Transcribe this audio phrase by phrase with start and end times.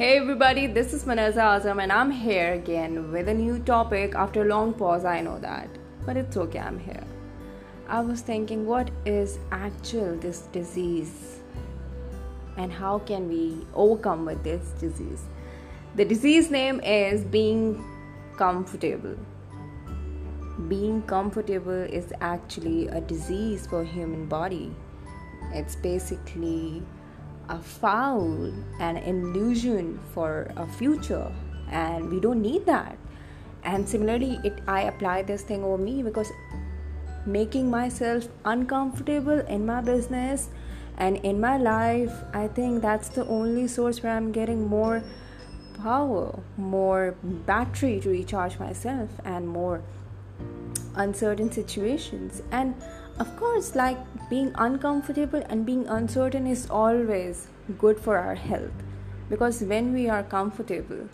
[0.00, 4.40] Hey everybody, this is Manaza Azam and I'm here again with a new topic after
[4.40, 5.04] a long pause.
[5.04, 5.68] I know that,
[6.06, 7.04] but it's okay, I'm here.
[7.86, 11.40] I was thinking, what is actual this disease
[12.56, 15.24] and how can we overcome with this disease?
[15.96, 17.84] The disease name is being
[18.38, 19.18] comfortable.
[20.66, 24.74] Being comfortable is actually a disease for human body.
[25.52, 26.82] It's basically
[27.50, 31.30] a foul an illusion for a future
[31.70, 32.96] and we don't need that.
[33.62, 36.32] And similarly it i apply this thing over me because
[37.26, 40.48] making myself uncomfortable in my business
[40.96, 45.02] and in my life i think that's the only source where i'm getting more
[45.82, 47.14] power more
[47.50, 49.82] battery to recharge myself and more
[50.96, 52.42] uncertain situations.
[52.50, 52.74] And
[53.20, 53.98] of course, like
[54.30, 57.48] being uncomfortable and being uncertain is always
[57.78, 58.72] good for our health.
[59.28, 61.06] Because when we are comfortable,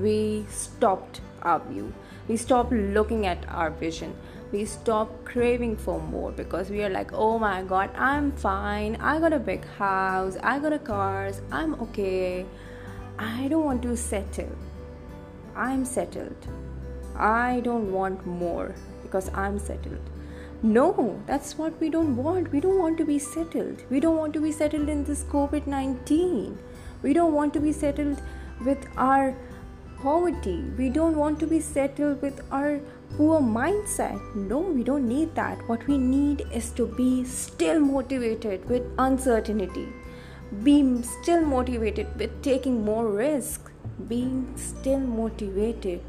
[0.00, 1.92] we stopped our view,
[2.26, 4.14] we stop looking at our vision,
[4.50, 9.20] we stop craving for more because we are like, oh my god, I'm fine, I
[9.20, 12.46] got a big house, I got a cars, I'm okay,
[13.18, 14.56] I don't want to settle,
[15.54, 16.46] I'm settled,
[17.14, 20.11] I don't want more because I'm settled
[20.62, 22.52] no, that's what we don't want.
[22.52, 23.82] We don't want to be settled.
[23.90, 26.56] We don't want to be settled in this COVID 19.
[27.02, 28.22] We don't want to be settled
[28.64, 29.34] with our
[30.00, 30.62] poverty.
[30.78, 32.78] We don't want to be settled with our
[33.16, 34.20] poor mindset.
[34.36, 35.66] No, we don't need that.
[35.68, 39.88] What we need is to be still motivated with uncertainty,
[40.62, 43.68] be still motivated with taking more risk,
[44.06, 46.00] being still motivated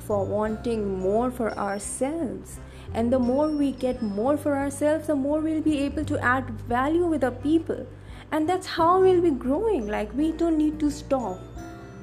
[0.00, 2.58] for wanting more for ourselves
[2.94, 6.50] and the more we get more for ourselves the more we'll be able to add
[6.68, 7.86] value with our people.
[8.32, 9.88] And that's how we'll be growing.
[9.88, 11.38] Like we don't need to stop.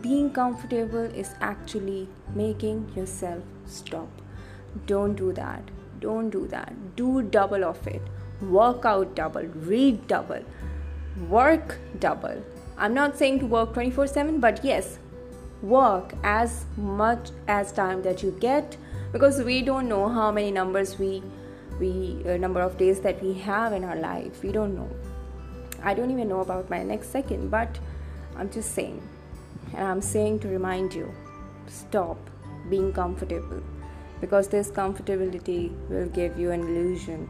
[0.00, 4.08] Being comfortable is actually making yourself stop.
[4.86, 5.62] Don't do that.
[6.00, 6.96] Don't do that.
[6.96, 8.02] Do double of it.
[8.42, 9.46] Work out double.
[9.70, 10.42] Read double.
[11.28, 12.42] Work double.
[12.76, 14.98] I'm not saying to work 24 7 but yes
[15.64, 18.76] work as much as time that you get
[19.14, 21.22] because we don't know how many numbers we
[21.80, 21.90] we
[22.28, 24.42] uh, number of days that we have in our life.
[24.42, 24.88] We don't know.
[25.82, 27.78] I don't even know about my next second but
[28.36, 29.00] i'm just saying.
[29.72, 31.12] And i'm saying to remind you
[31.66, 32.32] stop
[32.70, 33.62] being comfortable.
[34.20, 37.28] Because this comfortability will give you an illusion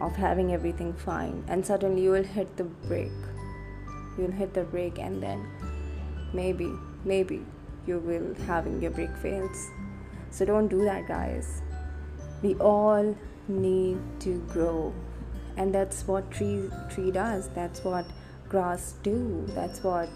[0.00, 1.42] of having everything fine.
[1.48, 3.26] And suddenly you will hit the brake.
[4.16, 5.44] You'll hit the brake and then
[6.32, 6.70] maybe
[7.04, 7.44] maybe
[7.88, 9.68] you will having your brake fails
[10.36, 11.62] so don't do that, guys.
[12.42, 13.16] We all
[13.48, 14.92] need to grow,
[15.56, 17.48] and that's what tree tree does.
[17.54, 18.04] That's what
[18.46, 19.46] grass do.
[19.54, 20.10] That's what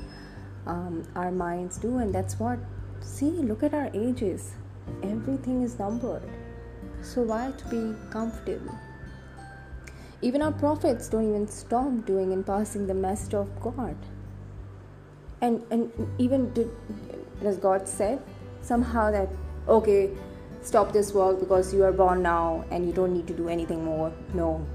[0.67, 2.59] um, our minds do, and that's what.
[3.01, 4.53] See, look at our ages.
[5.03, 6.29] Everything is numbered.
[7.01, 8.79] So why to be comfortable?
[10.21, 13.97] Even our prophets don't even stop doing and passing the message of God.
[15.41, 16.69] And and even did,
[17.43, 18.21] as God said,
[18.61, 19.31] somehow that
[19.71, 20.11] okay,
[20.63, 23.85] stop this work because you are born now and you don't need to do anything
[23.85, 24.13] more.
[24.35, 24.67] No,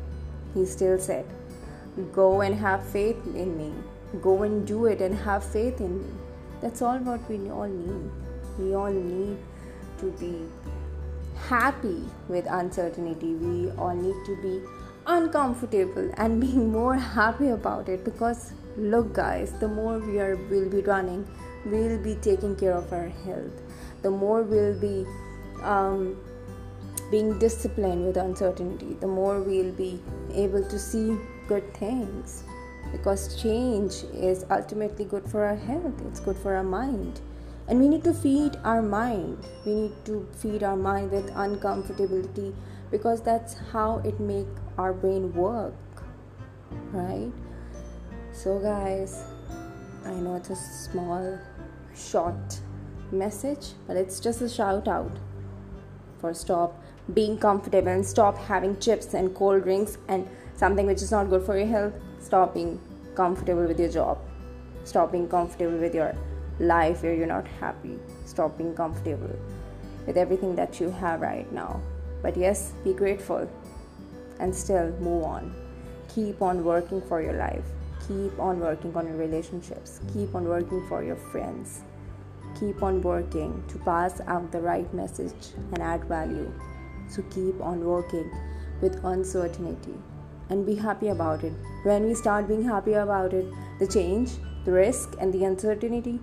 [0.54, 1.26] he still said,
[2.14, 3.74] go and have faith in me.
[4.22, 6.14] Go and do it and have faith in me.
[6.62, 8.10] That's all what we all need.
[8.58, 9.38] We all need
[10.00, 10.46] to be
[11.50, 13.34] happy with uncertainty.
[13.36, 14.62] We all need to be
[15.08, 20.70] uncomfortable and being more happy about it because look guys the more we are will
[20.70, 21.26] be running
[21.66, 23.62] we'll be taking care of our health
[24.02, 25.06] the more we'll be
[25.64, 26.18] um,
[27.12, 30.00] being disciplined with uncertainty, the more we'll be
[30.34, 31.18] able to see
[31.48, 32.44] good things.
[32.92, 37.20] Because change is ultimately good for our health, it's good for our mind.
[37.68, 39.44] And we need to feed our mind.
[39.66, 42.54] We need to feed our mind with uncomfortability
[42.92, 45.74] because that's how it make our brain work.
[46.92, 47.32] Right?
[48.34, 49.24] So guys,
[50.06, 51.40] I know it's a small
[51.96, 52.60] short
[53.12, 55.12] message, but it's just a shout out
[56.20, 56.82] for stop
[57.14, 61.44] being comfortable and stop having chips and cold drinks and something which is not good
[61.44, 61.94] for your health.
[62.20, 62.80] Stop being
[63.16, 64.18] comfortable with your job.
[64.84, 66.16] Stop being comfortable with your
[66.60, 68.00] life where you're not happy.
[68.26, 69.36] Stop being comfortable
[70.08, 71.82] with everything that you have right now.
[72.22, 73.50] But yes, be grateful
[74.40, 75.54] and still move on.
[76.10, 77.66] Keep on working for your life.
[78.08, 80.00] Keep on working on your relationships.
[80.14, 81.82] Keep on working for your friends
[82.60, 86.52] keep on working to pass out the right message and add value.
[87.08, 88.32] So keep on working
[88.82, 89.94] with uncertainty
[90.50, 91.54] and be happy about it.
[91.84, 93.46] When we start being happy about it,
[93.80, 94.32] the change,
[94.66, 96.20] the risk, and the uncertainty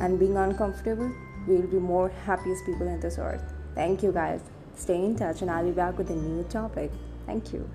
[0.00, 1.10] and being uncomfortable,
[1.46, 3.52] we'll be more happiest people in this earth.
[3.74, 4.40] Thank you guys.
[4.74, 6.90] Stay in touch and I'll be back with a new topic.
[7.26, 7.68] Thank you.